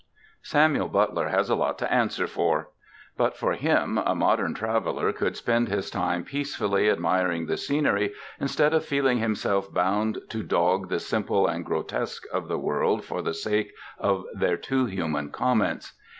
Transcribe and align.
Samuel 0.41 0.87
Butler 0.87 1.27
has 1.27 1.47
a 1.47 1.53
lot 1.55 1.77
to 1.77 1.93
answer 1.93 2.25
for. 2.25 2.69
But 3.17 3.37
for 3.37 3.51
him, 3.53 3.99
a 3.99 4.15
modern 4.15 4.55
traveler 4.55 5.13
could 5.13 5.37
spend 5.37 5.67
his 5.69 5.91
time 5.91 6.23
peacefully 6.23 6.89
admiring 6.89 7.45
the 7.45 7.55
scenery 7.55 8.15
instead 8.39 8.73
of 8.73 8.83
feeling 8.83 9.19
himself 9.19 9.71
bound 9.71 10.17
to 10.29 10.41
dog 10.41 10.89
the 10.89 10.99
simple 10.99 11.45
and 11.45 11.63
grotesque 11.63 12.23
of 12.33 12.47
the 12.47 12.57
world 12.57 13.05
for 13.05 13.21
the 13.21 13.35
sake 13.35 13.73
of 13.99 14.25
their 14.33 14.57
too 14.57 14.85
human 14.87 15.29
comments. 15.29 15.93